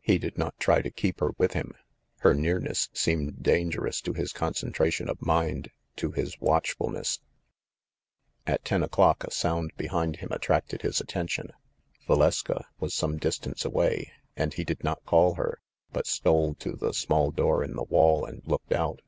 [0.00, 1.72] He did not try to keep her with him.
[2.20, 7.16] Her nearness seemed dangerous to his concentration of mind, to his watchfulness.
[8.46, 11.50] THE FANSHAWE GHOST 75 At ten o'clock a sound behind him attracted his at tention.
[12.06, 15.60] Valeska was some distance away, and he did not call her,
[15.90, 19.00] but stole to the small door in the wall and looked out.